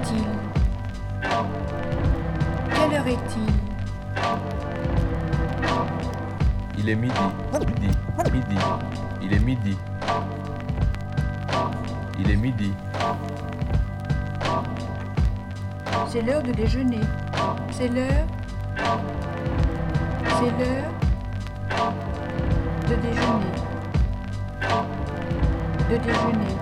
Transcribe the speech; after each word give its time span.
Est-il 0.00 0.24
Quelle 2.74 2.94
heure 2.98 3.06
est-il 3.06 3.52
Il 6.78 6.88
est 6.88 6.94
midi. 6.96 7.14
Midi. 7.52 7.88
Midi. 8.32 8.56
Il 9.22 9.32
est 9.34 9.38
midi. 9.38 9.76
Il 12.18 12.30
est 12.30 12.36
midi. 12.36 12.72
C'est 16.08 16.22
l'heure 16.22 16.42
de 16.42 16.52
déjeuner. 16.52 17.00
C'est 17.70 17.88
l'heure 17.88 18.26
C'est 20.38 20.50
l'heure 20.58 20.92
de 22.88 22.94
déjeuner. 22.94 23.52
De 25.90 25.96
déjeuner. 25.96 26.56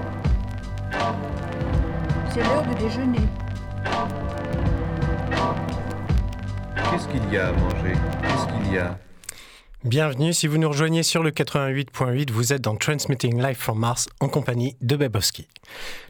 C'est 2.30 2.40
l'heure 2.40 2.62
de 2.62 2.74
déjeuner. 2.74 3.28
Qu'est-ce 6.98 7.10
qu'il 7.10 7.32
y 7.32 7.36
a 7.36 7.50
à 7.50 7.52
manger? 7.52 7.92
Qu'est-ce 8.22 8.46
qu'il 8.46 8.74
y 8.74 8.78
a? 8.78 8.98
Bienvenue, 9.84 10.32
si 10.32 10.48
vous 10.48 10.58
nous 10.58 10.68
rejoignez 10.68 11.04
sur 11.04 11.22
le 11.22 11.30
88.8, 11.30 12.32
vous 12.32 12.52
êtes 12.52 12.62
dans 12.62 12.74
Transmitting 12.74 13.40
Live 13.40 13.56
from 13.56 13.78
Mars 13.78 14.08
en 14.18 14.28
compagnie 14.28 14.76
de 14.80 14.96
Bebowski. 14.96 15.46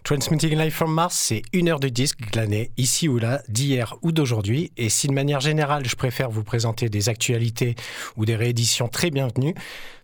Transmitting 0.02 0.56
Live 0.56 0.72
from 0.72 0.94
Mars, 0.94 1.14
c'est 1.14 1.42
une 1.52 1.68
heure 1.68 1.78
de 1.78 1.90
disque 1.90 2.20
glané 2.32 2.70
ici 2.78 3.06
ou 3.06 3.18
là, 3.18 3.42
d'hier 3.50 3.96
ou 4.00 4.12
d'aujourd'hui. 4.12 4.72
Et 4.78 4.88
si 4.88 5.08
de 5.08 5.12
manière 5.12 5.40
générale, 5.40 5.86
je 5.86 5.94
préfère 5.94 6.30
vous 6.30 6.42
présenter 6.42 6.88
des 6.88 7.10
actualités 7.10 7.76
ou 8.16 8.24
des 8.24 8.36
rééditions 8.36 8.88
très 8.88 9.10
bienvenues, 9.10 9.54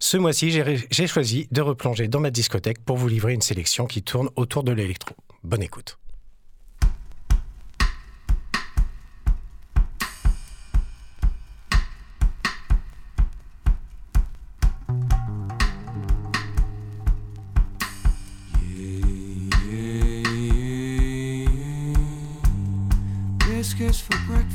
ce 0.01 0.19
mois-ci, 0.19 0.51
j'ai 0.51 1.07
choisi 1.07 1.49
de 1.51 1.63
replonger 1.63 2.09
dans 2.09 2.21
ma 2.21 2.31
discothèque 2.31 2.85
pour 2.85 2.99
vous 2.99 3.09
livrer 3.09 3.33
une 3.33 3.41
sélection 3.41 3.87
qui 3.87 4.03
tourne 4.03 4.29
autour 4.37 4.65
de 4.65 4.73
l'électro. 4.73 5.15
Bonne 5.45 5.63
écoute. 5.63 5.97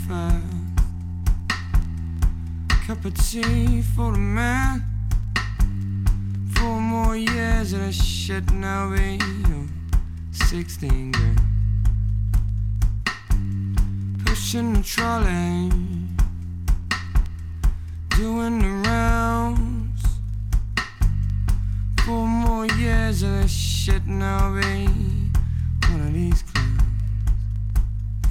Breakfast. 0.09 0.45
Cup 2.87 3.05
of 3.05 3.13
tea 3.29 3.81
for 3.81 4.11
the 4.11 4.17
man. 4.17 4.83
Four 6.55 6.81
more 6.81 7.15
years 7.15 7.73
of 7.73 7.79
this 7.79 8.03
shit 8.03 8.51
now 8.51 8.89
be 8.89 9.19
16 10.31 11.11
grand. 11.11 11.41
Pushing 14.25 14.73
the 14.73 14.83
trolley. 14.83 15.71
Doing 18.17 18.59
the 18.59 18.89
rounds. 18.89 20.03
Four 22.05 22.27
more 22.27 22.65
years 22.65 23.23
of 23.23 23.29
this 23.41 23.51
shit 23.51 24.05
now 24.07 24.53
be 24.55 24.87
one 25.87 26.01
of 26.01 26.13
these 26.13 26.43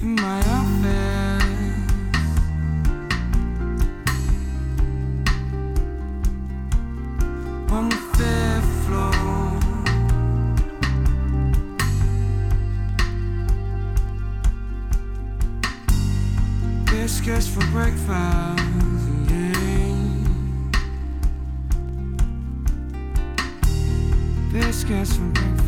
in 0.01 0.15
my 0.17 0.41
office. 0.41 1.38
Biscuits 16.87 17.49
for 17.49 17.61
breakfast. 17.71 18.63
Biscuits 24.51 25.17
for 25.17 25.29
breakfast. 25.33 25.59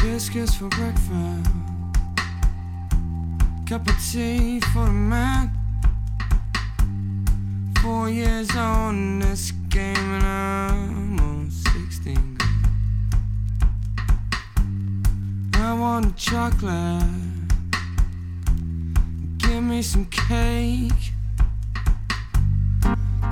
biscuits 0.00 0.54
for 0.54 0.68
breakfast. 0.68 1.73
Cup 3.74 3.88
of 3.88 4.12
tea 4.12 4.60
for 4.60 4.84
the 4.84 4.92
man. 4.92 5.50
Four 7.82 8.08
years 8.08 8.54
on 8.54 9.18
this 9.18 9.50
game 9.68 9.96
and 9.96 10.22
I'm 10.22 11.18
on 11.18 11.50
16. 11.50 12.38
I 15.54 15.74
want 15.74 16.16
chocolate. 16.16 17.02
Give 19.38 19.64
me 19.64 19.82
some 19.82 20.06
cake. 20.06 21.12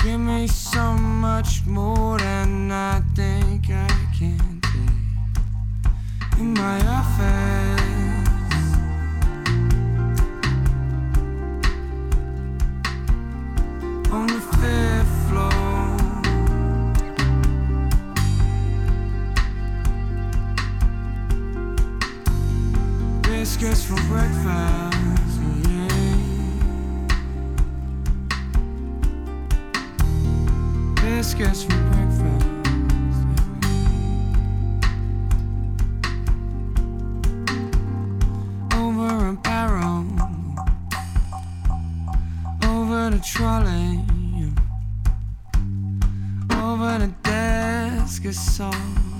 Give 0.02 0.18
me 0.18 0.48
so 0.48 0.94
much 0.94 1.64
more 1.66 2.18
than 2.18 2.72
I 2.72 3.00
think 3.14 3.70
I 3.70 3.86
can 4.18 4.60
take. 4.60 6.40
in 6.40 6.54
my 6.54 6.80
office. 6.88 8.01
For 23.96 24.02
breakfast. 24.08 25.40
Yeah. 25.68 25.88
Biscuits 30.94 31.62
for 31.64 31.76
breakfast. 31.90 32.52
trolley 43.24 44.00
over 46.56 46.98
the 46.98 47.12
desk. 47.22 48.24
It's 48.24 48.58
all 48.58 48.72
the. 48.72 49.11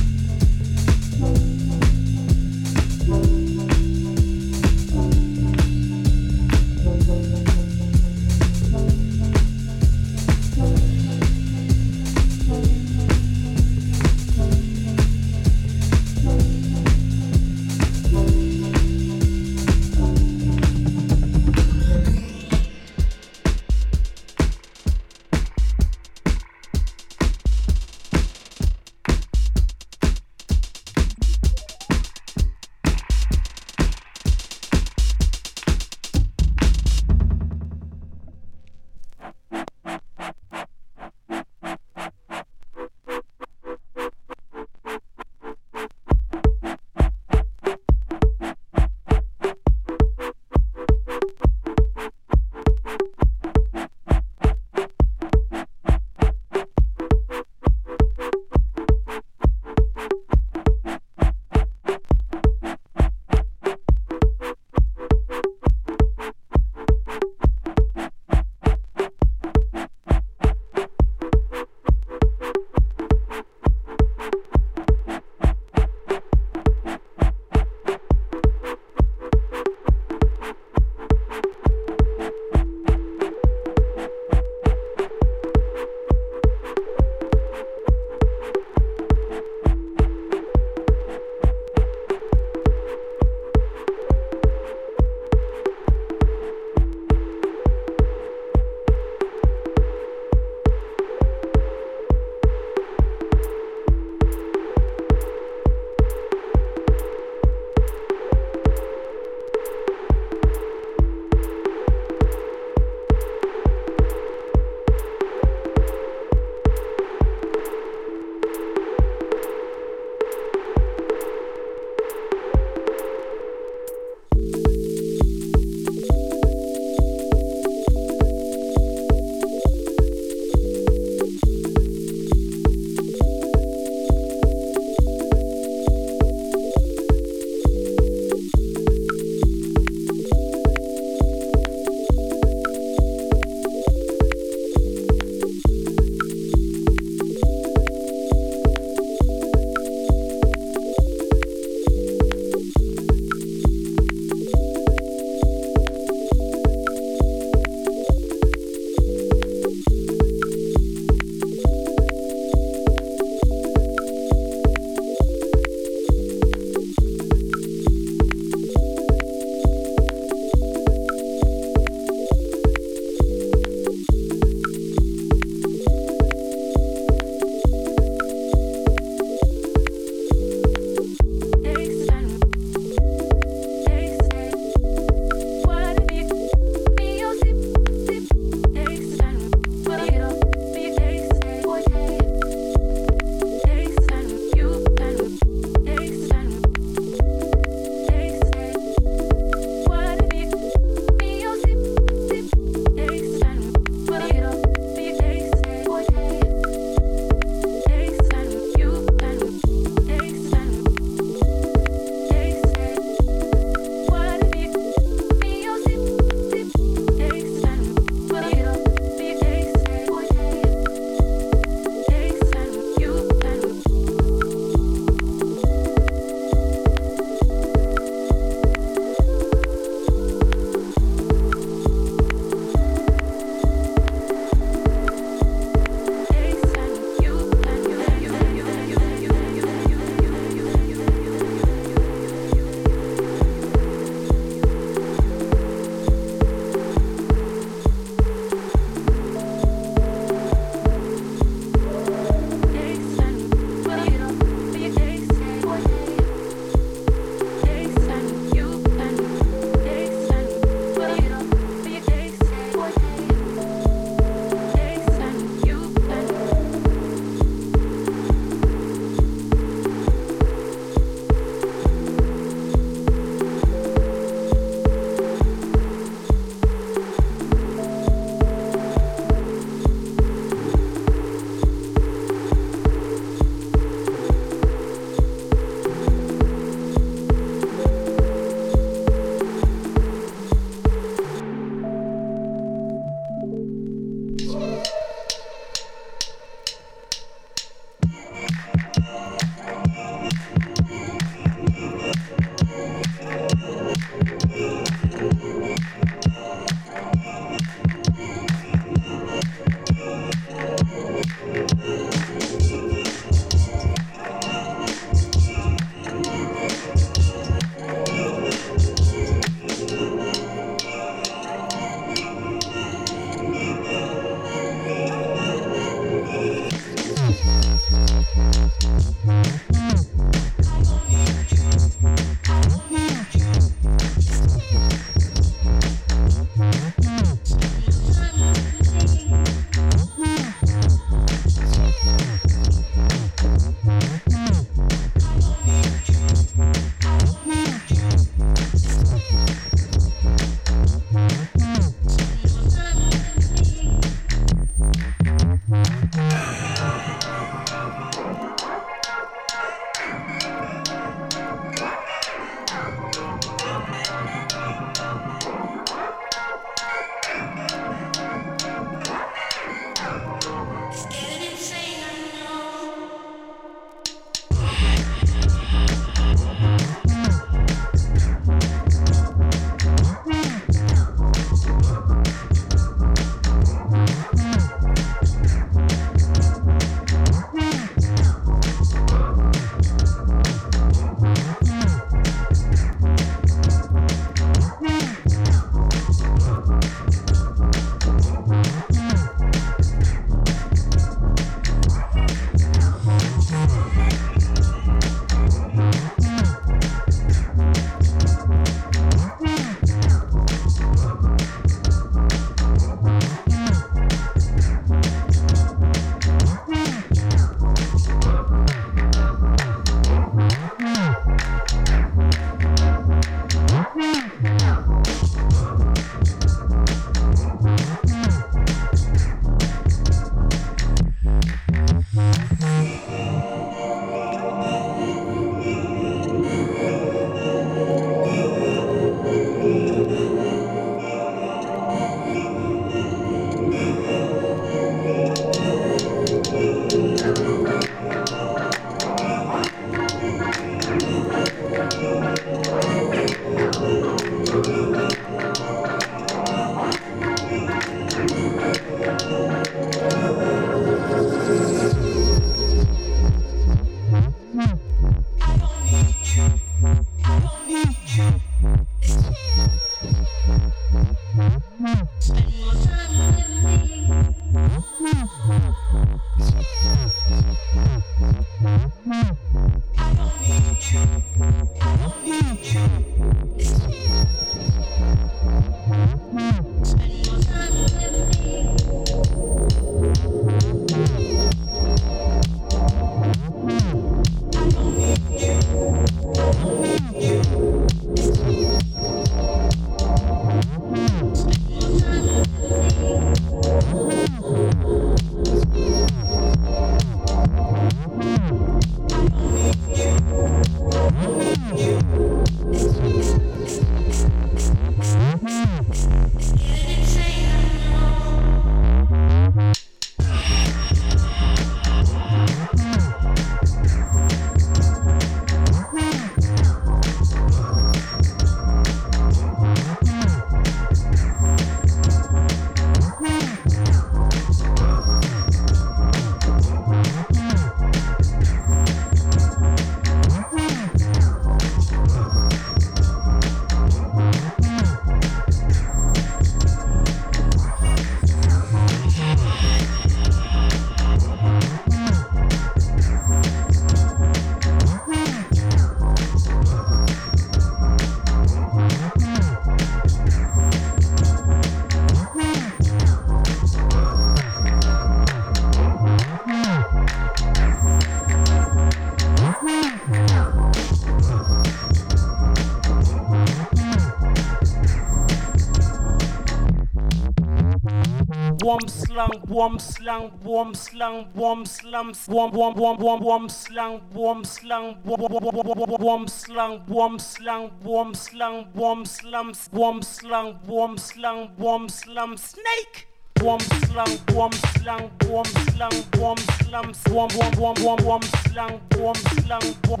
Warm 578.72 578.88
slang, 578.88 579.30
warm 579.48 579.78
slang, 579.78 580.30
warm 580.42 580.74
slang, 580.74 581.26
warm 581.34 581.66
slums, 581.66 582.26
warm 582.26 582.52
warm 582.52 582.74
warm 582.74 582.98
warm 582.98 583.20
warm 583.20 583.48
slang, 583.50 584.00
warm 584.14 584.44
slang, 584.44 584.96
warm 585.04 586.26
slang, 586.26 586.80
warm 586.88 587.18
slang, 587.18 587.70
warm 587.82 588.14
slang, 588.14 588.66
warm 588.74 589.04
slums, 589.04 589.68
warm 589.72 590.00
slang, 590.02 590.58
warm 590.66 590.96
slang, 590.96 591.50
warm 591.58 591.88
slum, 591.90 592.36
snake. 592.38 593.08
Warm 593.42 593.60
slang, 593.60 594.18
warm 594.32 594.52
slang, 594.52 595.10
warm 595.26 595.44
slang, 595.44 596.04
warm 596.16 596.38
slums, 596.38 596.98
warm 597.10 597.30
warm 597.36 597.52
warm 597.58 597.76
warm 597.84 598.04
warm 598.06 598.22
slang, 598.22 598.80
warm 598.96 599.16
slang, 599.16 599.62
warm 599.86 600.00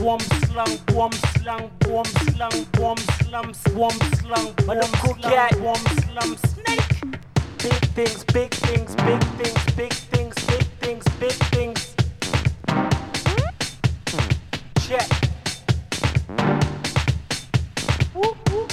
warm 0.00 0.20
slang, 0.20 0.78
warm 0.94 1.12
slang, 1.12 1.70
warm 1.86 2.06
slang, 2.06 2.66
warm 2.78 2.96
slums, 2.96 3.58
warm 3.74 3.98
slang, 4.16 4.54
warm 4.66 4.92
slang, 5.20 5.62
warm 5.62 5.76
slum, 5.76 6.36
snake. 6.36 7.31
Big 7.62 7.74
things, 7.94 8.24
big 8.24 8.50
things, 8.52 8.96
big 8.96 9.22
things, 9.22 9.64
big 9.76 9.92
things, 9.92 10.34
big 10.46 10.64
things, 10.80 11.04
big 11.20 11.32
things. 11.52 11.94
Check. 14.80 15.08
Woo, 18.14 18.34
woo. 18.50 18.66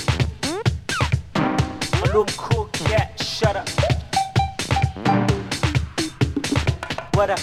A 1.35 2.01
little 2.01 2.25
cool 2.35 2.65
cat, 2.73 3.21
shut 3.21 3.55
up. 3.57 3.69
What 7.13 7.29
up? 7.29 7.39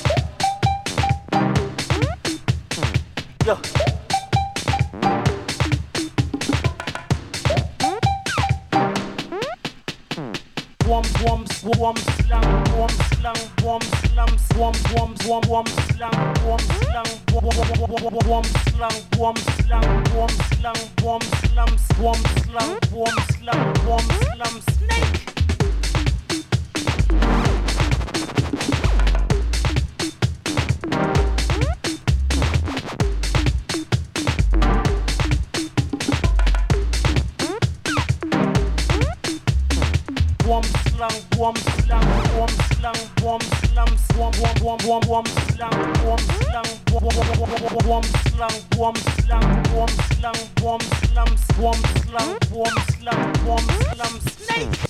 Yo. 3.47 3.86
wom 10.87 11.03
wom 11.25 11.45
wom 11.79 11.97
slang 11.97 12.65
wom 12.79 12.91
slang 12.91 13.37
wom 13.65 13.81
slang 13.83 14.33
wom 14.57 14.73
wom 14.95 15.15
wom 15.27 15.43
wom 15.49 15.67
slang 15.67 16.15
wom 16.47 16.59
slang 16.59 17.07
wom 17.33 17.45
wom 18.27 18.45
slang 18.45 18.99
wom 19.19 19.37
slang 19.37 19.85
wom 20.15 20.29
slang 20.55 20.81
wom 21.03 21.21
slang 21.43 21.77
wom 22.01 22.21
slang 22.45 22.79
wom 22.93 23.17
slang 23.35 23.75
wom 23.87 24.05
slang 24.23 24.61
snake 24.71 25.36
slang, 41.09 41.23
warm 41.39 41.57
slang, 41.57 42.07
warm 42.37 42.49
slang, 42.51 42.97
warm 43.23 43.41
slum, 43.41 43.89
warm 44.19 44.33
warm 44.41 44.57
warm 44.63 44.79
warm 44.87 45.05
warm 45.09 45.27
slang, 45.27 45.71
warm 46.05 46.19
slang, 46.19 46.65
warm 46.93 47.05
warm 47.87 48.03
slang, 48.03 48.55
warm 48.77 48.97
slang, 49.07 49.57
warm 49.73 49.89
slang, 49.99 50.37
warm 50.63 50.81
slum, 50.81 51.37
warm 51.61 51.81
slang, 52.03 52.39
warm 52.53 52.75
slang, 52.99 53.47
warm 53.47 53.65
slum, 53.93 54.21
snake. 54.21 54.86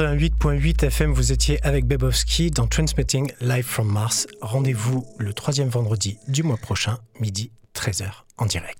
88.8 0.00 0.86
FM, 0.86 1.12
vous 1.12 1.30
étiez 1.30 1.62
avec 1.62 1.84
Bebowski 1.84 2.50
dans 2.50 2.66
Transmitting 2.66 3.30
Live 3.42 3.66
from 3.66 3.86
Mars. 3.86 4.26
Rendez-vous 4.40 5.06
le 5.18 5.34
troisième 5.34 5.68
vendredi 5.68 6.16
du 6.26 6.42
mois 6.42 6.56
prochain, 6.56 6.96
midi 7.20 7.52
13h 7.74 8.10
en 8.38 8.46
direct. 8.46 8.79